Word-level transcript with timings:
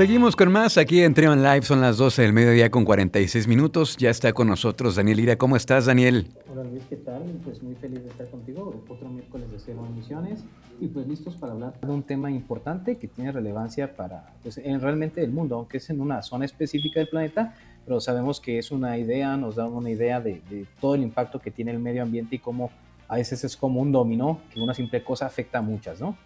Seguimos 0.00 0.34
con 0.34 0.50
más 0.50 0.78
aquí 0.78 1.02
en 1.02 1.12
Trion 1.12 1.42
Live, 1.42 1.60
son 1.60 1.82
las 1.82 1.98
12 1.98 2.22
del 2.22 2.32
mediodía 2.32 2.70
con 2.70 2.86
46 2.86 3.46
minutos. 3.46 3.98
Ya 3.98 4.08
está 4.08 4.32
con 4.32 4.48
nosotros 4.48 4.96
Daniel 4.96 5.20
Ira. 5.20 5.36
¿Cómo 5.36 5.56
estás, 5.56 5.84
Daniel? 5.84 6.26
Hola 6.50 6.64
Luis, 6.64 6.84
¿qué 6.88 6.96
tal? 6.96 7.22
Pues 7.44 7.62
muy 7.62 7.74
feliz 7.74 8.02
de 8.04 8.08
estar 8.08 8.26
contigo. 8.30 8.82
Otro 8.88 9.10
miércoles 9.10 9.52
de 9.52 9.58
cero 9.58 9.86
emisiones 9.86 10.42
y 10.80 10.86
pues 10.86 11.06
listos 11.06 11.36
para 11.36 11.52
hablar 11.52 11.78
de 11.78 11.92
un 11.92 12.02
tema 12.02 12.30
importante 12.30 12.96
que 12.96 13.08
tiene 13.08 13.30
relevancia 13.30 13.94
para 13.94 14.32
pues, 14.42 14.56
en 14.56 14.80
realmente 14.80 15.22
el 15.22 15.32
mundo, 15.32 15.56
aunque 15.56 15.76
es 15.76 15.90
en 15.90 16.00
una 16.00 16.22
zona 16.22 16.46
específica 16.46 16.98
del 16.98 17.10
planeta, 17.10 17.54
pero 17.84 18.00
sabemos 18.00 18.40
que 18.40 18.58
es 18.58 18.70
una 18.70 18.96
idea, 18.96 19.36
nos 19.36 19.56
da 19.56 19.66
una 19.66 19.90
idea 19.90 20.18
de, 20.18 20.40
de 20.48 20.64
todo 20.80 20.94
el 20.94 21.02
impacto 21.02 21.40
que 21.40 21.50
tiene 21.50 21.72
el 21.72 21.78
medio 21.78 22.02
ambiente 22.02 22.36
y 22.36 22.38
cómo 22.38 22.70
a 23.06 23.16
veces 23.16 23.44
es 23.44 23.54
como 23.54 23.82
un 23.82 23.92
dominó, 23.92 24.40
que 24.50 24.60
una 24.60 24.72
simple 24.72 25.04
cosa 25.04 25.26
afecta 25.26 25.58
a 25.58 25.60
muchas, 25.60 26.00
¿no? 26.00 26.16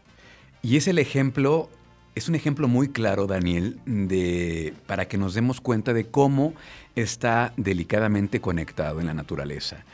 Y 0.63 0.77
es 0.77 0.87
el 0.87 1.01
ejemplo 1.01 1.69
es 2.15 2.29
un 2.29 2.35
ejemplo 2.35 2.69
muy 2.69 2.89
claro, 2.89 3.27
Daniel, 3.27 3.79
de, 3.87 4.73
para 4.87 5.09
que 5.09 5.19
nos 5.19 5.35
demos 5.35 5.61
cuenta 5.61 5.93
de 5.93 6.05
cómo 6.05 6.55
está 6.95 7.53
delicadamente 7.57 8.41
conectado 8.41 9.01
en 9.01 9.07
la 9.07 9.15
naturaleza. 9.15 9.85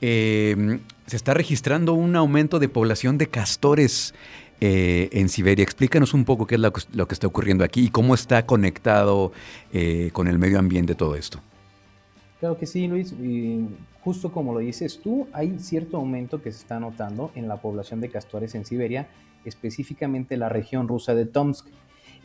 Eh, 0.00 0.78
se 1.06 1.16
está 1.16 1.34
registrando 1.34 1.94
un 1.94 2.14
aumento 2.14 2.58
de 2.58 2.68
población 2.68 3.18
de 3.18 3.26
castores 3.28 4.14
eh, 4.60 5.08
en 5.12 5.28
Siberia. 5.28 5.62
Explícanos 5.64 6.14
un 6.14 6.24
poco 6.24 6.46
qué 6.46 6.54
es 6.54 6.60
lo 6.60 6.72
que, 7.08 7.14
está 7.14 7.26
ocurriendo 7.26 7.64
aquí 7.64 7.86
y 7.86 7.88
cómo 7.90 8.14
está 8.14 8.46
conectado 8.46 9.32
eh, 9.72 10.10
con 10.12 10.28
el 10.28 10.38
medio 10.38 10.58
ambiente 10.58 10.94
todo 10.94 11.16
esto. 11.16 11.40
Claro 12.38 12.56
que 12.58 12.66
sí, 12.66 12.86
Luis. 12.86 13.14
justo 14.02 14.30
como 14.30 14.52
lo 14.52 14.60
dices 14.60 15.00
tú, 15.02 15.26
hay 15.32 15.58
cierto 15.58 15.96
aumento 15.96 16.42
que 16.42 16.52
se 16.52 16.58
está 16.58 16.78
notando 16.78 17.32
en 17.34 17.48
la 17.48 17.56
población 17.56 18.00
de 18.00 18.10
castores 18.10 18.54
en 18.54 18.64
Siberia 18.64 19.08
específicamente 19.44 20.36
la 20.36 20.48
región 20.48 20.88
rusa 20.88 21.14
de 21.14 21.26
Tomsk. 21.26 21.68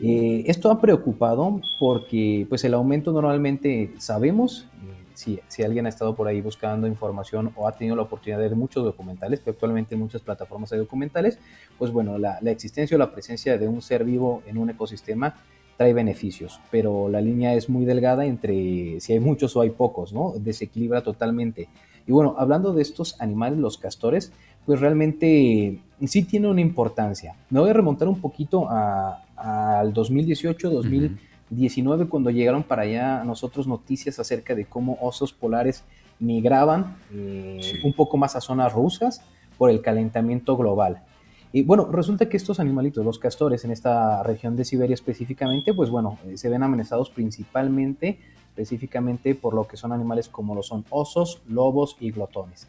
Eh, 0.00 0.44
esto 0.46 0.70
ha 0.70 0.80
preocupado 0.80 1.60
porque 1.78 2.46
pues 2.48 2.64
el 2.64 2.74
aumento 2.74 3.12
normalmente 3.12 3.92
sabemos, 3.98 4.66
eh, 4.82 5.04
si, 5.12 5.40
si, 5.48 5.62
alguien 5.62 5.84
ha 5.84 5.90
estado 5.90 6.14
por 6.14 6.26
ahí 6.26 6.40
buscando 6.40 6.86
información 6.86 7.52
o 7.54 7.68
ha 7.68 7.72
tenido 7.72 7.96
la 7.96 8.02
oportunidad 8.02 8.38
de 8.38 8.48
ver 8.48 8.56
muchos 8.56 8.82
documentales, 8.82 9.40
que 9.40 9.50
actualmente 9.50 9.94
en 9.94 10.00
muchas 10.00 10.22
plataformas 10.22 10.72
hay 10.72 10.78
documentales, 10.78 11.38
pues 11.78 11.92
bueno, 11.92 12.16
la, 12.16 12.38
la 12.40 12.50
existencia 12.50 12.96
o 12.96 12.98
la 12.98 13.12
presencia 13.12 13.58
de 13.58 13.68
un 13.68 13.82
ser 13.82 14.04
vivo 14.04 14.42
en 14.46 14.56
un 14.56 14.70
ecosistema 14.70 15.34
trae 15.80 15.94
beneficios, 15.94 16.60
pero 16.70 17.08
la 17.08 17.22
línea 17.22 17.54
es 17.54 17.70
muy 17.70 17.86
delgada 17.86 18.26
entre 18.26 19.00
si 19.00 19.14
hay 19.14 19.18
muchos 19.18 19.56
o 19.56 19.62
hay 19.62 19.70
pocos, 19.70 20.12
¿no? 20.12 20.34
Desequilibra 20.36 21.02
totalmente. 21.02 21.70
Y 22.06 22.12
bueno, 22.12 22.34
hablando 22.36 22.74
de 22.74 22.82
estos 22.82 23.18
animales, 23.18 23.58
los 23.58 23.78
castores, 23.78 24.30
pues 24.66 24.78
realmente 24.78 25.80
sí 26.04 26.24
tiene 26.24 26.48
una 26.48 26.60
importancia. 26.60 27.34
Me 27.48 27.60
voy 27.60 27.70
a 27.70 27.72
remontar 27.72 28.08
un 28.08 28.20
poquito 28.20 28.68
al 28.68 29.94
2018, 29.94 30.68
2019, 30.68 32.08
cuando 32.10 32.28
llegaron 32.28 32.62
para 32.62 32.82
allá 32.82 33.24
nosotros 33.24 33.66
noticias 33.66 34.18
acerca 34.20 34.54
de 34.54 34.66
cómo 34.66 34.98
osos 35.00 35.32
polares 35.32 35.82
migraban 36.18 36.98
eh, 37.14 37.80
un 37.82 37.94
poco 37.94 38.18
más 38.18 38.36
a 38.36 38.42
zonas 38.42 38.74
rusas 38.74 39.22
por 39.56 39.70
el 39.70 39.80
calentamiento 39.80 40.58
global. 40.58 41.04
Y 41.52 41.62
bueno, 41.62 41.88
resulta 41.90 42.28
que 42.28 42.36
estos 42.36 42.60
animalitos, 42.60 43.04
los 43.04 43.18
castores 43.18 43.64
en 43.64 43.72
esta 43.72 44.22
región 44.22 44.56
de 44.56 44.64
Siberia 44.64 44.94
específicamente, 44.94 45.74
pues 45.74 45.90
bueno, 45.90 46.18
eh, 46.26 46.36
se 46.36 46.48
ven 46.48 46.62
amenazados 46.62 47.10
principalmente, 47.10 48.20
específicamente 48.50 49.34
por 49.34 49.54
lo 49.54 49.66
que 49.66 49.76
son 49.76 49.92
animales 49.92 50.28
como 50.28 50.54
lo 50.54 50.62
son 50.62 50.84
osos, 50.90 51.42
lobos 51.48 51.96
y 51.98 52.12
glotones. 52.12 52.68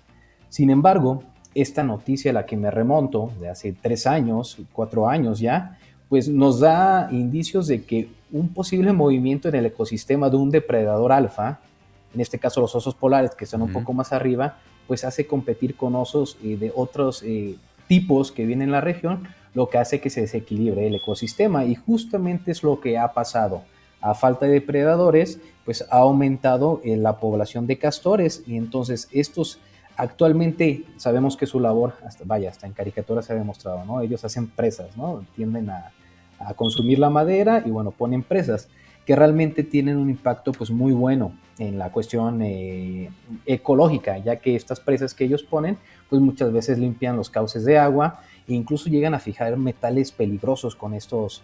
Sin 0.49 0.69
embargo, 0.71 1.23
esta 1.53 1.83
noticia 1.83 2.31
a 2.31 2.33
la 2.33 2.45
que 2.45 2.57
me 2.57 2.71
remonto 2.71 3.31
de 3.39 3.49
hace 3.49 3.73
tres 3.73 4.07
años, 4.07 4.57
cuatro 4.73 5.07
años 5.07 5.39
ya, 5.39 5.77
pues 6.09 6.27
nos 6.27 6.59
da 6.59 7.07
indicios 7.11 7.67
de 7.67 7.83
que 7.83 8.09
un 8.31 8.49
posible 8.49 8.93
movimiento 8.93 9.47
en 9.47 9.55
el 9.55 9.65
ecosistema 9.67 10.29
de 10.29 10.37
un 10.37 10.49
depredador 10.49 11.11
alfa, 11.11 11.59
en 12.13 12.19
este 12.19 12.39
caso 12.39 12.61
los 12.61 12.75
osos 12.75 12.95
polares 12.95 13.35
que 13.35 13.45
están 13.45 13.61
un 13.61 13.71
poco 13.71 13.93
más 13.93 14.11
arriba, 14.11 14.57
pues 14.87 15.05
hace 15.05 15.25
competir 15.27 15.75
con 15.75 15.95
osos 15.95 16.37
eh, 16.43 16.57
de 16.57 16.71
otros 16.75 17.23
eh, 17.23 17.55
tipos 17.91 18.31
que 18.31 18.45
vienen 18.45 18.69
en 18.69 18.71
la 18.71 18.79
región, 18.79 19.27
lo 19.53 19.67
que 19.67 19.77
hace 19.77 19.99
que 19.99 20.09
se 20.09 20.21
desequilibre 20.21 20.87
el 20.87 20.95
ecosistema 20.95 21.65
y 21.65 21.75
justamente 21.75 22.49
es 22.49 22.63
lo 22.63 22.79
que 22.79 22.97
ha 22.97 23.11
pasado. 23.11 23.63
A 23.99 24.13
falta 24.13 24.45
de 24.45 24.53
depredadores, 24.53 25.41
pues 25.65 25.85
ha 25.91 25.97
aumentado 25.97 26.79
eh, 26.85 26.95
la 26.95 27.17
población 27.17 27.67
de 27.67 27.77
castores 27.77 28.43
y 28.47 28.55
entonces 28.55 29.09
estos 29.11 29.59
Actualmente 29.97 30.85
sabemos 30.95 31.35
que 31.35 31.45
su 31.45 31.59
labor, 31.59 31.95
hasta, 32.07 32.23
vaya, 32.25 32.49
hasta 32.49 32.65
en 32.65 32.71
caricatura 32.71 33.21
se 33.21 33.33
ha 33.33 33.35
demostrado, 33.35 33.83
¿no? 33.83 33.99
Ellos 33.99 34.23
hacen 34.23 34.47
presas, 34.47 34.95
¿no? 34.95 35.25
Tienden 35.35 35.69
a, 35.69 35.91
consumir 36.55 36.97
la 36.97 37.09
madera 37.09 37.61
y 37.63 37.71
bueno, 37.71 37.91
ponen 37.91 38.23
presas 38.23 38.69
que 39.05 39.15
realmente 39.15 39.63
tienen 39.63 39.97
un 39.97 40.09
impacto 40.09 40.51
pues 40.51 40.69
muy 40.71 40.93
bueno 40.93 41.33
en 41.57 41.77
la 41.77 41.91
cuestión 41.91 42.41
eh, 42.41 43.09
ecológica, 43.45 44.17
ya 44.17 44.37
que 44.37 44.55
estas 44.55 44.79
presas 44.79 45.13
que 45.13 45.25
ellos 45.25 45.43
ponen 45.43 45.77
pues 46.09 46.21
muchas 46.21 46.51
veces 46.51 46.77
limpian 46.77 47.15
los 47.15 47.29
cauces 47.29 47.65
de 47.65 47.77
agua 47.77 48.21
e 48.47 48.53
incluso 48.53 48.89
llegan 48.89 49.13
a 49.13 49.19
fijar 49.19 49.57
metales 49.57 50.11
peligrosos 50.11 50.75
con 50.75 50.93
estos 50.93 51.43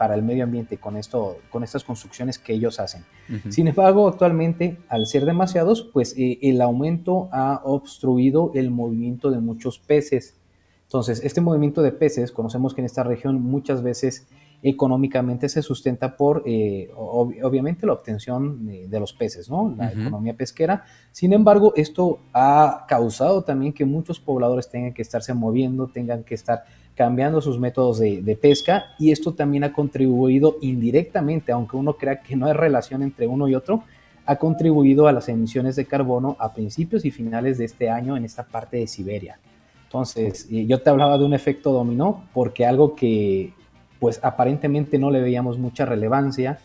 para 0.00 0.14
el 0.14 0.22
medio 0.22 0.44
ambiente 0.44 0.78
con, 0.78 0.96
esto, 0.96 1.36
con 1.50 1.62
estas 1.62 1.84
construcciones 1.84 2.38
que 2.38 2.54
ellos 2.54 2.80
hacen. 2.80 3.04
Sin 3.50 3.68
embargo, 3.68 4.08
actualmente, 4.08 4.78
al 4.88 5.04
ser 5.04 5.26
demasiados, 5.26 5.90
pues 5.92 6.14
eh, 6.16 6.38
el 6.40 6.62
aumento 6.62 7.28
ha 7.32 7.60
obstruido 7.64 8.50
el 8.54 8.70
movimiento 8.70 9.30
de 9.30 9.40
muchos 9.40 9.78
peces. 9.78 10.38
Entonces, 10.84 11.20
este 11.22 11.42
movimiento 11.42 11.82
de 11.82 11.92
peces, 11.92 12.32
conocemos 12.32 12.72
que 12.72 12.80
en 12.80 12.86
esta 12.86 13.02
región 13.02 13.42
muchas 13.42 13.82
veces 13.82 14.26
económicamente 14.62 15.48
se 15.48 15.62
sustenta 15.62 16.16
por, 16.16 16.42
eh, 16.44 16.90
obviamente, 16.94 17.86
la 17.86 17.94
obtención 17.94 18.66
de, 18.66 19.00
los 19.00 19.12
peces, 19.12 19.48
¿no? 19.48 19.74
La 19.76 19.90
economía 19.90 20.34
pesquera. 20.34 20.84
Sin 21.12 21.32
embargo, 21.32 21.72
esto 21.76 22.20
ha 22.34 22.84
causado 22.86 23.42
también 23.42 23.72
que 23.72 23.84
muchos 23.84 24.20
pobladores 24.20 24.68
tengan 24.68 24.92
que 24.92 25.02
estarse 25.02 25.32
moviendo, 25.32 25.86
tengan 25.88 26.24
que 26.24 26.34
estar 26.34 26.64
cambiando 26.94 27.40
sus 27.40 27.58
métodos 27.58 27.98
de, 27.98 28.38
pesca 28.40 28.84
y 28.98 29.10
esto 29.10 29.32
también 29.32 29.64
ha 29.64 29.72
contribuido 29.72 30.56
indirectamente, 30.60 31.52
aunque 31.52 31.76
uno 31.76 31.94
crea 31.94 32.20
que 32.20 32.36
no 32.36 32.46
hay 32.46 32.52
relación 32.52 33.02
entre 33.02 33.26
uno 33.26 33.48
y 33.48 33.54
otro, 33.54 33.84
ha 34.26 34.36
contribuido 34.36 35.06
a 35.06 35.12
las 35.12 35.28
emisiones 35.30 35.76
de 35.76 35.86
carbono 35.86 36.36
a 36.38 36.52
principios 36.52 37.06
y 37.06 37.10
finales 37.10 37.56
de 37.56 37.64
este 37.64 37.88
año 37.88 38.16
en 38.16 38.24
esta 38.24 38.44
parte 38.44 38.76
de 38.76 38.86
Siberia. 38.86 39.38
Entonces, 39.84 40.48
yo 40.48 40.82
te 40.82 40.90
hablaba 40.90 41.18
de 41.18 41.24
un 41.24 41.34
efecto 41.34 41.72
dominó 41.72 42.24
porque 42.32 42.64
algo 42.66 42.94
que 42.94 43.54
pues 44.00 44.18
aparentemente 44.22 44.98
no 44.98 45.10
le 45.10 45.20
veíamos 45.20 45.58
mucha 45.58 45.84
relevancia, 45.84 46.58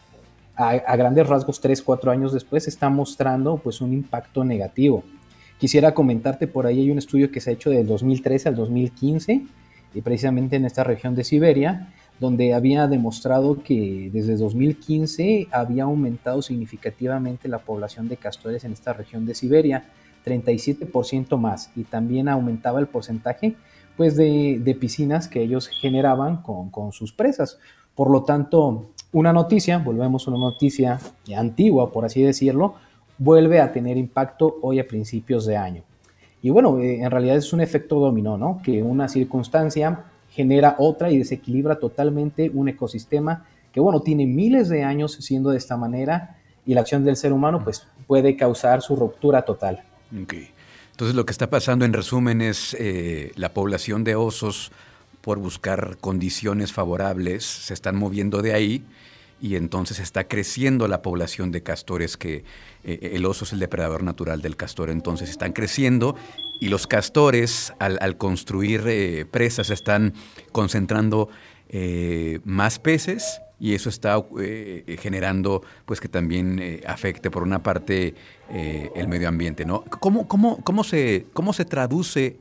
a, 0.55 0.95
grandes 0.95 1.27
rasgos 1.27 1.59
3, 1.59 1.81
4 1.81 2.11
años 2.11 2.33
después 2.33 2.67
está 2.67 2.89
mostrando 2.89 3.57
pues 3.57 3.81
un 3.81 3.93
impacto 3.93 4.43
negativo. 4.43 5.03
Quisiera 5.59 5.93
comentarte, 5.93 6.47
por 6.47 6.65
ahí 6.65 6.79
hay 6.79 6.91
un 6.91 6.97
estudio 6.97 7.31
que 7.31 7.41
se 7.41 7.49
ha 7.49 7.53
hecho 7.53 7.69
del 7.69 7.87
2013 7.87 8.49
al 8.49 8.55
2015 8.55 9.45
y 9.93 10.01
precisamente 10.01 10.55
en 10.55 10.65
esta 10.65 10.83
región 10.83 11.15
de 11.15 11.23
Siberia, 11.23 11.93
donde 12.19 12.53
había 12.53 12.87
demostrado 12.87 13.61
que 13.63 14.09
desde 14.13 14.37
2015 14.37 15.47
había 15.51 15.83
aumentado 15.83 16.41
significativamente 16.41 17.47
la 17.49 17.59
población 17.59 18.07
de 18.07 18.17
castores 18.17 18.63
en 18.63 18.73
esta 18.73 18.93
región 18.93 19.25
de 19.25 19.35
Siberia, 19.35 19.85
37% 20.25 21.37
más, 21.37 21.71
y 21.75 21.83
también 21.83 22.29
aumentaba 22.29 22.79
el 22.79 22.87
porcentaje 22.87 23.55
pues, 23.97 24.15
de, 24.15 24.77
piscinas 24.79 25.27
que 25.27 25.41
ellos 25.41 25.67
generaban 25.67 26.41
con, 26.41 26.69
con 26.69 26.91
sus 26.91 27.11
presas. 27.13 27.59
Por 27.95 28.09
lo 28.11 28.23
tanto, 28.23 28.87
una 29.11 29.31
noticia, 29.31 29.77
volvemos 29.77 30.27
a 30.27 30.31
una 30.31 30.39
noticia 30.39 30.99
antigua, 31.35 31.91
por 31.91 32.05
así 32.05 32.21
decirlo, 32.21 32.75
vuelve 33.17 33.61
a 33.61 33.71
tener 33.71 33.97
impacto 33.97 34.57
hoy 34.61 34.79
a 34.79 34.87
principios 34.87 35.45
de 35.45 35.57
año. 35.57 35.83
Y 36.41 36.49
bueno, 36.49 36.79
eh, 36.79 37.01
en 37.01 37.09
realidad 37.09 37.37
es 37.37 37.53
un 37.53 37.61
efecto 37.61 37.99
dominó, 37.99 38.37
¿no? 38.37 38.61
Que 38.63 38.83
una 38.83 39.07
circunstancia 39.07 40.03
genera 40.29 40.75
otra 40.77 41.09
y 41.11 41.17
desequilibra 41.17 41.79
totalmente 41.79 42.51
un 42.53 42.67
ecosistema 42.69 43.45
que, 43.71 43.79
bueno, 43.79 44.01
tiene 44.01 44.25
miles 44.25 44.69
de 44.69 44.83
años 44.83 45.13
siendo 45.13 45.49
de 45.49 45.57
esta 45.57 45.77
manera 45.77 46.37
y 46.65 46.73
la 46.73 46.81
acción 46.81 47.03
del 47.03 47.15
ser 47.15 47.33
humano, 47.33 47.63
pues, 47.63 47.87
puede 48.07 48.35
causar 48.35 48.81
su 48.81 48.95
ruptura 48.95 49.43
total. 49.43 49.83
Okay. 50.23 50.49
Entonces, 50.95 51.13
lo 51.13 51.25
que 51.25 51.33
está 51.33 51.49
pasando 51.49 51.83
en 51.83 51.91
resumen 51.91 52.41
es 52.41 52.73
eh, 52.79 53.33
la 53.35 53.53
población 53.53 54.05
de 54.05 54.15
osos, 54.15 54.71
por 55.19 55.39
buscar 55.39 55.97
condiciones 55.99 56.71
favorables, 56.71 57.43
se 57.43 57.73
están 57.73 57.97
moviendo 57.97 58.41
de 58.41 58.53
ahí 58.53 58.85
y 59.41 59.55
entonces 59.55 59.99
está 59.99 60.27
creciendo 60.27 60.87
la 60.87 61.01
población 61.01 61.51
de 61.51 61.61
castores 61.61 62.17
que 62.17 62.43
eh, 62.83 63.11
el 63.13 63.25
oso 63.25 63.45
es 63.45 63.53
el 63.53 63.59
depredador 63.59 64.03
natural 64.03 64.41
del 64.41 64.55
castor, 64.55 64.89
entonces 64.89 65.29
están 65.29 65.53
creciendo 65.53 66.15
y 66.59 66.69
los 66.69 66.87
castores 66.87 67.73
al, 67.79 68.17
construir 68.17 68.83
eh, 68.87 69.25
presas 69.29 69.69
están 69.69 70.13
concentrando 70.51 71.29
eh, 71.69 72.39
más 72.45 72.79
peces 72.79 73.41
y 73.59 73.73
eso 73.73 73.89
está 73.89 74.21
generando 74.99 75.61
pues 75.85 76.01
que 76.01 76.09
también 76.09 76.81
afecte 76.85 77.31
por 77.31 77.41
una 77.41 77.63
parte 77.63 78.13
el 78.49 79.07
medio 79.07 79.29
ambiente, 79.29 79.63
¿no? 79.63 79.85
¿Cómo, 79.85 80.27
cómo, 80.27 80.61
cómo, 80.61 80.83
se, 80.83 81.27
cómo 81.31 81.53
se 81.53 81.63
traduce 81.63 82.37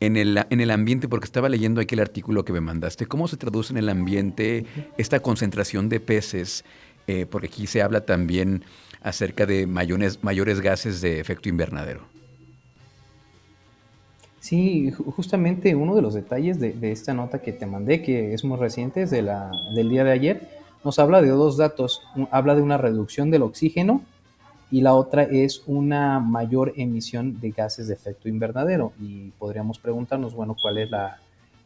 en 0.00 0.16
el, 0.16 0.44
en 0.50 0.60
el 0.60 0.70
ambiente, 0.70 1.08
porque 1.08 1.24
estaba 1.24 1.48
leyendo 1.48 1.80
aquí 1.80 1.94
el 1.94 2.00
artículo 2.00 2.44
que 2.44 2.52
me 2.52 2.60
mandaste, 2.60 3.06
¿cómo 3.06 3.28
se 3.28 3.36
traduce 3.36 3.72
en 3.72 3.78
el 3.78 3.88
ambiente 3.88 4.64
esta 4.96 5.20
concentración 5.20 5.88
de 5.88 6.00
peces? 6.00 6.64
Eh, 7.06 7.26
porque 7.26 7.48
aquí 7.48 7.66
se 7.66 7.82
habla 7.82 8.04
también 8.04 8.64
acerca 9.00 9.46
de 9.46 9.66
mayores, 9.66 10.22
mayores 10.22 10.60
gases 10.60 11.00
de 11.00 11.20
efecto 11.20 11.48
invernadero. 11.48 12.02
Sí, 14.40 14.92
justamente 14.92 15.74
uno 15.74 15.94
de 15.94 16.02
los 16.02 16.14
detalles 16.14 16.60
de, 16.60 16.76
esta 16.92 17.12
nota 17.12 17.40
que 17.40 17.52
te 17.52 17.66
mandé, 17.66 18.02
que 18.02 18.34
es 18.34 18.44
muy 18.44 18.56
reciente, 18.56 19.02
es 19.02 19.10
de 19.10 19.22
la, 19.22 19.50
del 19.74 19.90
día 19.90 20.04
de 20.04 20.12
ayer, 20.12 20.48
nos 20.84 20.98
habla 20.98 21.20
de 21.20 21.28
dos 21.28 21.56
datos. 21.56 22.02
Habla 22.30 22.54
de 22.54 22.62
una 22.62 22.78
reducción 22.78 23.30
del 23.30 23.42
oxígeno 23.42 24.02
y 24.70 24.82
la 24.82 24.94
otra 24.94 25.22
es 25.22 25.62
una 25.66 26.20
mayor 26.20 26.74
emisión 26.76 27.40
de 27.40 27.50
gases 27.50 27.88
de 27.88 27.94
efecto 27.94 28.28
invernadero. 28.28 28.92
Y 29.00 29.30
podríamos 29.38 29.78
preguntarnos, 29.78 30.34
bueno, 30.34 30.56
¿cuál 30.60 30.78
es 30.78 30.90
la, 30.90 31.18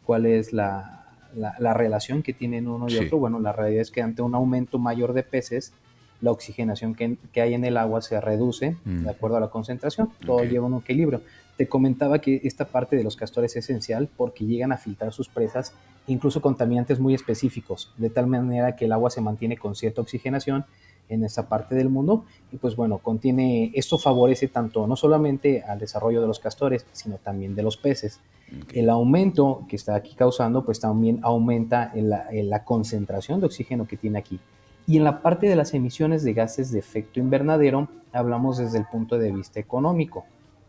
cuál 0.05 0.27
es 0.27 0.53
la, 0.53 1.07
la, 1.35 1.75
relación 1.75 2.23
que 2.23 2.33
tienen 2.33 2.69
uno 2.69 2.87
y 2.89 2.97
otro? 2.99 3.19
Bueno, 3.19 3.41
la 3.41 3.53
realidad 3.53 3.83
es 3.83 3.91
que 3.91 4.03
ante 4.03 4.23
un 4.23 4.35
aumento 4.35 4.79
mayor 4.79 5.15
de 5.15 5.25
peces, 5.25 5.73
la 6.21 6.31
oxigenación 6.31 6.95
que, 6.95 7.17
que 7.33 7.43
hay 7.43 7.55
en 7.55 7.65
el 7.65 7.77
agua 7.77 8.01
se 8.01 8.21
reduce 8.21 8.77
de 8.85 9.11
acuerdo 9.11 9.37
a 9.37 9.41
la 9.41 9.51
concentración. 9.51 10.11
Todo 10.25 10.45
lleva 10.45 10.67
un 10.67 10.79
equilibrio. 10.79 11.23
Te 11.57 11.69
comentaba 11.69 12.21
que 12.21 12.41
esta 12.45 12.67
parte 12.67 12.95
de 12.95 13.03
los 13.03 13.17
castores 13.17 13.57
es 13.57 13.65
esencial 13.65 14.09
porque 14.17 14.47
llegan 14.47 14.71
a 14.71 14.79
filtrar 14.79 15.13
sus 15.13 15.29
presas, 15.29 15.75
incluso 16.07 16.41
contaminantes 16.41 17.01
muy 17.01 17.15
específicos, 17.15 17.93
de 17.97 18.11
tal 18.11 18.29
manera 18.29 18.77
que 18.77 18.85
el 18.85 18.93
agua 18.93 19.11
se 19.11 19.21
mantiene 19.21 19.57
con 19.57 19.75
cierta 19.75 20.01
oxigenación 20.01 20.65
en 21.09 21.25
esta 21.25 21.49
parte 21.49 21.75
del 21.75 21.89
mundo. 21.89 22.25
Y 22.51 22.57
pues 22.57 22.77
bueno, 22.77 22.99
contiene, 22.99 23.71
esto 23.75 23.99
favorece 23.99 24.49
tanto 24.49 24.87
no 24.87 24.97
solamente 24.97 25.63
al 25.63 25.79
desarrollo 25.79 26.21
de 26.21 26.27
los 26.27 26.41
castores, 26.41 26.87
sino 26.93 27.17
también 27.19 27.55
de 27.55 27.63
los 27.63 27.77
peces. 27.77 28.21
El 28.73 28.91
aumento 28.91 29.65
que 29.69 29.77
está 29.77 29.95
aquí 29.95 30.15
causando, 30.15 30.65
pues 30.65 30.81
también 30.81 31.21
aumenta 31.23 31.91
en 31.95 32.11
la, 32.11 32.65
concentración 32.65 33.41
de 33.41 33.47
oxígeno 33.47 33.87
que 33.87 33.97
tiene 33.97 34.19
aquí. 34.19 34.41
Y 34.87 34.97
en 34.99 35.05
la 35.05 35.23
parte 35.23 35.49
de 35.49 35.57
las 35.57 35.75
emisiones 35.75 36.23
de 36.23 36.35
gases 36.35 36.71
de 36.71 36.79
efecto 36.79 37.21
invernadero, 37.21 37.89
hablamos 38.13 38.59
desde 38.59 38.79
el 38.79 38.85
punto 38.87 39.17
de 39.19 39.33
vista 39.33 39.61
económico. 39.61 40.25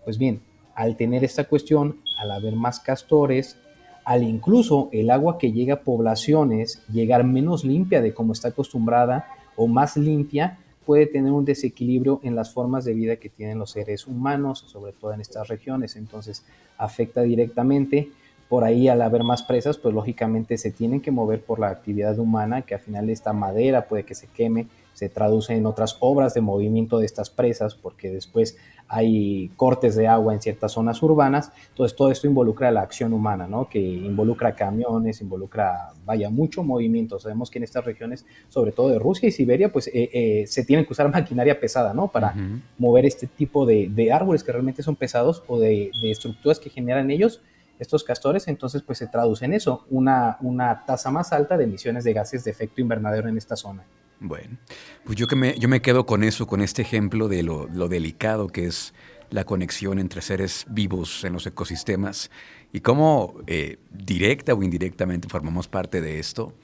Pues 0.06 0.18
bien, 0.18 0.42
al 0.76 0.96
tener 0.96 1.24
esta 1.24 1.46
cuestión, 1.46 1.98
al 2.20 2.32
haber 2.32 2.56
más 2.56 2.80
castores, 2.80 3.58
al 4.06 4.24
incluso 4.24 4.90
el 4.92 5.10
agua 5.10 5.38
que 5.38 5.52
llega 5.52 5.76
a 5.76 5.82
poblaciones 5.82 6.84
llegar 6.88 7.24
menos 7.24 7.64
limpia 7.64 8.02
de 8.02 8.14
como 8.14 8.34
está 8.34 8.50
acostumbrada, 8.50 9.28
o 9.56 9.68
más 9.68 9.98
limpia, 9.98 10.60
puede 10.86 11.06
tener 11.06 11.32
un 11.32 11.46
desequilibrio 11.46 12.20
en 12.24 12.36
las 12.36 12.54
formas 12.54 12.86
de 12.86 12.94
vida 12.94 13.16
que 13.16 13.30
tienen 13.30 13.60
los 13.60 13.72
seres 13.72 14.08
humanos, 14.08 14.66
sobre 14.68 14.92
todo 14.92 15.14
en 15.14 15.22
estas 15.22 15.48
regiones. 15.48 15.96
Entonces, 15.96 16.46
afecta 16.78 17.22
directamente. 17.22 18.10
Por 18.50 18.64
ahí, 18.64 18.88
al 18.88 19.02
haber 19.02 19.24
más 19.24 19.42
presas, 19.44 19.78
pues 19.78 19.96
lógicamente 19.96 20.58
se 20.58 20.72
tienen 20.72 21.02
que 21.02 21.12
mover 21.12 21.42
por 21.42 21.60
la 21.60 21.70
actividad 21.70 22.20
humana, 22.20 22.64
que 22.64 22.76
al 22.76 22.82
final 22.82 23.10
esta 23.10 23.34
madera 23.34 23.88
puede 23.88 24.04
que 24.04 24.16
se 24.16 24.28
queme, 24.28 24.68
se 24.94 25.10
traduce 25.10 25.56
en 25.56 25.66
otras 25.66 25.98
obras 26.00 26.34
de 26.34 26.42
movimiento 26.42 27.00
de 27.00 27.06
estas 27.06 27.30
presas, 27.30 27.76
porque 27.76 28.12
después 28.12 28.58
hay 28.88 29.50
cortes 29.56 29.96
de 29.96 30.08
agua 30.08 30.34
en 30.34 30.42
ciertas 30.42 30.74
zonas 30.74 31.02
urbanas. 31.02 31.52
Entonces, 31.70 31.96
todo 31.96 32.12
esto 32.12 32.28
involucra 32.28 32.70
la 32.72 32.82
acción 32.82 33.14
humana, 33.14 33.48
¿no? 33.48 33.68
Que 33.68 33.80
involucra 33.80 34.56
camiones, 34.56 35.22
involucra, 35.22 35.94
vaya, 36.06 36.30
mucho 36.30 36.64
movimiento. 36.64 37.20
Sabemos 37.20 37.50
que 37.50 37.58
en 37.58 37.64
estas 37.64 37.86
regiones, 37.86 38.26
sobre 38.50 38.72
todo 38.72 38.90
de 38.90 39.00
Rusia 39.00 39.28
y 39.28 39.32
Siberia, 39.32 39.72
pues 39.72 39.88
eh, 39.88 40.10
eh, 40.14 40.44
se 40.48 40.64
tiene 40.64 40.86
que 40.86 40.94
usar 40.94 41.10
maquinaria 41.14 41.60
pesada, 41.60 41.94
¿no? 41.94 42.10
Para 42.10 42.36
mover 42.78 43.06
este 43.06 43.28
tipo 43.28 43.66
de, 43.66 44.12
árboles 44.14 44.44
que 44.44 44.52
realmente 44.52 44.84
son 44.84 44.96
pesados 44.96 45.44
o 45.48 45.60
de, 45.60 45.92
estructuras 46.04 46.60
que 46.60 46.70
generan 46.70 47.10
ellos 47.10 47.42
estos 47.80 48.04
castores, 48.04 48.48
entonces 48.48 48.84
pues 48.84 49.00
se 49.00 49.08
traduce 49.08 49.46
en 49.46 49.54
eso, 49.54 49.86
una, 49.90 50.38
una 50.42 50.86
tasa 50.86 51.10
más 51.10 51.34
alta 51.34 51.58
de 51.58 51.64
emisiones 51.64 52.04
de 52.04 52.14
gases 52.14 52.44
de 52.44 52.52
efecto 52.52 52.80
invernadero 52.80 53.28
en 53.28 53.38
esta 53.38 53.56
zona. 53.56 53.84
Bueno, 54.26 54.58
pues 55.04 55.18
yo, 55.18 55.28
que 55.28 55.36
me, 55.36 55.60
yo 55.60 55.68
me 55.68 55.82
quedo 55.82 56.06
con 56.06 56.24
eso, 56.24 56.48
con 56.48 56.62
este 56.62 56.82
ejemplo 56.82 57.28
de 57.28 57.44
lo, 57.44 57.68
delicado 57.90 58.48
que 58.48 58.66
es 58.66 58.94
la 59.30 59.44
conexión 59.44 60.00
entre 60.00 60.22
seres 60.22 60.66
vivos 60.70 61.26
en 61.26 61.34
los 61.34 61.46
ecosistemas 61.46 62.32
y 62.72 62.80
cómo 62.80 63.36
eh, 63.48 63.80
directa 63.92 64.54
o 64.54 64.64
indirectamente 64.64 65.28
formamos 65.28 65.68
parte 65.68 66.00
de 66.00 66.20
esto 66.20 66.56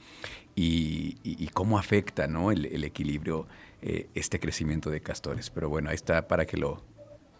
y, 0.56 1.48
cómo 1.52 1.78
afecta 1.78 2.26
¿no? 2.26 2.50
el, 2.50 2.82
equilibrio 2.82 3.46
eh, 3.82 4.08
este 4.14 4.40
crecimiento 4.40 4.88
de 4.88 5.02
castores. 5.02 5.50
Pero 5.50 5.68
bueno, 5.68 5.90
ahí 5.90 5.96
está 5.96 6.28
para 6.28 6.46
que 6.46 6.56
lo 6.56 6.82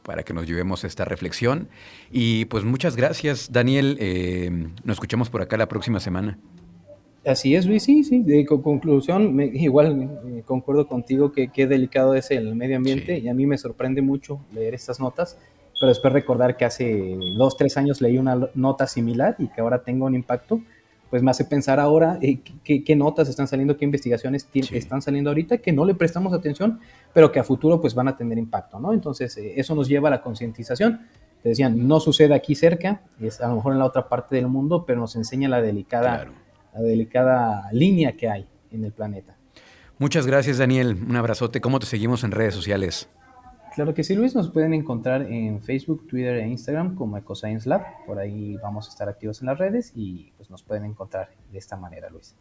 para 0.02 0.22
que 0.22 0.34
nos 0.34 0.46
llevemos 0.46 0.84
esta 0.84 1.06
reflexión. 1.06 1.70
Y 2.10 2.44
pues 2.46 2.64
muchas 2.64 2.96
gracias, 2.96 3.52
Daniel. 3.52 3.96
Eh, 4.00 4.50
nos 4.84 4.96
escuchamos 4.96 5.30
por 5.30 5.40
acá 5.40 5.56
la 5.56 5.68
próxima 5.68 6.00
semana. 6.00 6.38
Así 7.24 7.54
es, 7.54 7.66
Luis, 7.66 7.82
sí, 7.82 8.02
sí. 8.02 8.22
De 8.22 8.46
conclusión, 8.46 9.38
igual 9.54 10.20
eh, 10.24 10.42
concuerdo 10.46 10.86
contigo 10.86 11.32
que 11.32 11.48
qué 11.48 11.66
delicado 11.66 12.14
es 12.14 12.30
el 12.30 12.54
medio 12.54 12.78
ambiente 12.78 13.18
y 13.18 13.28
a 13.28 13.34
mí 13.34 13.46
me 13.46 13.58
sorprende 13.58 14.00
mucho 14.00 14.40
leer 14.54 14.72
estas 14.72 15.00
notas, 15.00 15.36
pero 15.78 15.88
después 15.88 16.12
recordar 16.14 16.56
que 16.56 16.64
hace 16.64 17.18
dos, 17.36 17.58
tres 17.58 17.76
años 17.76 18.00
leí 18.00 18.16
una 18.16 18.48
nota 18.54 18.86
similar 18.86 19.36
y 19.38 19.48
que 19.48 19.60
ahora 19.60 19.82
tengo 19.82 20.06
un 20.06 20.14
impacto, 20.14 20.62
pues 21.10 21.22
me 21.22 21.30
hace 21.30 21.44
pensar 21.44 21.78
ahora 21.78 22.18
eh, 22.22 22.40
qué, 22.64 22.96
notas 22.96 23.28
están 23.28 23.48
saliendo, 23.48 23.76
qué 23.76 23.84
investigaciones 23.84 24.48
están 24.54 25.02
saliendo 25.02 25.28
ahorita 25.28 25.58
que 25.58 25.72
no 25.72 25.84
le 25.84 25.94
prestamos 25.94 26.32
atención, 26.32 26.80
pero 27.12 27.30
que 27.32 27.40
a 27.40 27.44
futuro 27.44 27.82
pues 27.82 27.94
van 27.94 28.08
a 28.08 28.16
tener 28.16 28.38
impacto, 28.38 28.80
¿no? 28.80 28.94
Entonces 28.94 29.36
eh, 29.36 29.54
eso 29.56 29.74
nos 29.74 29.88
lleva 29.88 30.08
a 30.08 30.12
la 30.12 30.22
concientización. 30.22 31.00
Te 31.42 31.50
decían, 31.50 31.86
no 31.86 32.00
sucede 32.00 32.34
aquí 32.34 32.54
cerca, 32.54 33.02
es 33.20 33.40
a 33.40 33.48
lo 33.48 33.56
mejor 33.56 33.72
en 33.72 33.78
la 33.78 33.86
otra 33.86 34.08
parte 34.08 34.36
del 34.36 34.46
mundo, 34.46 34.84
pero 34.86 35.00
nos 35.00 35.16
enseña 35.16 35.48
la 35.48 35.60
delicada 35.60 36.26
la 36.26 36.26
delicada 36.78 37.70
línea 37.72 38.12
que 38.12 38.28
hay 38.28 38.48
en 38.70 38.84
el 38.84 38.92
planeta. 38.92 39.36
Muchas 39.98 40.26
gracias, 40.26 40.58
Daniel. 40.58 40.96
Un 41.08 41.16
abrazote. 41.16 41.60
¿Cómo 41.60 41.78
te 41.78 41.86
seguimos 41.86 42.24
en 42.24 42.30
redes 42.30 42.54
sociales? 42.54 43.08
Claro 43.74 43.94
que 43.94 44.02
sí, 44.02 44.14
Luis. 44.14 44.34
Nos 44.34 44.50
pueden 44.50 44.74
encontrar 44.74 45.22
en 45.22 45.62
Facebook, 45.62 46.06
Twitter 46.08 46.36
e 46.36 46.48
Instagram 46.48 46.94
como 46.94 47.16
EcoScience 47.16 47.68
Lab. 47.68 47.82
Por 48.06 48.18
ahí 48.18 48.56
vamos 48.62 48.86
a 48.86 48.90
estar 48.90 49.08
activos 49.08 49.40
en 49.42 49.46
las 49.46 49.58
redes 49.58 49.92
y 49.94 50.32
pues 50.36 50.50
nos 50.50 50.62
pueden 50.62 50.84
encontrar 50.84 51.30
de 51.52 51.58
esta 51.58 51.76
manera, 51.76 52.08
Luis. 52.10 52.34